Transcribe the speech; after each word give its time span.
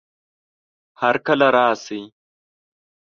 هرکله 1.01 1.47
راشئ! 1.57 2.01